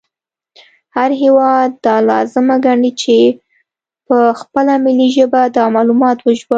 [0.95, 3.17] هر هیواد دا لازمه ګڼي چې
[4.07, 6.49] په خپله ملي ژبه دا معلومات وژباړي